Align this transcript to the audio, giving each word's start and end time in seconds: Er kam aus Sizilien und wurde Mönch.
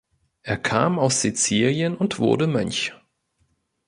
Er 0.41 0.57
kam 0.57 0.97
aus 0.97 1.21
Sizilien 1.21 1.95
und 1.95 2.17
wurde 2.17 2.47
Mönch. 2.47 2.91